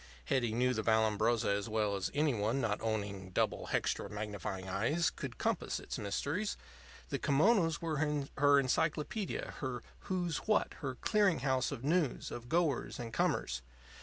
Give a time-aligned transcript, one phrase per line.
[0.25, 5.11] Hetty knew the Vallambrosa as well as any one not owning "double hextra magnifying eyes"
[5.11, 6.57] could compass its mysteries.
[7.09, 7.97] The kimonos were
[8.37, 13.61] her encyclopedia, her "Who's What?" her clearinghouse of news, of goers and comers.